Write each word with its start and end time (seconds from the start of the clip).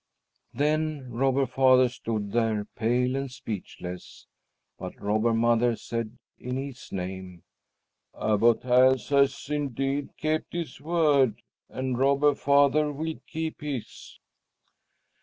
Then 0.51 1.11
Robber 1.11 1.45
Father 1.45 1.87
stood 1.87 2.31
there 2.31 2.65
pale 2.75 3.15
and 3.15 3.29
speechless, 3.29 4.25
but 4.79 4.99
Robber 4.99 5.31
Mother 5.31 5.75
said 5.75 6.17
in 6.39 6.57
his 6.57 6.91
name, 6.91 7.43
"Abbot 8.19 8.63
Hans 8.63 9.09
has 9.09 9.47
indeed 9.51 10.17
kept 10.17 10.53
his 10.53 10.81
word, 10.81 11.43
and 11.69 11.99
Robber 11.99 12.33
Father 12.33 12.91
will 12.91 13.19
keep 13.27 13.61
his." 13.61 14.17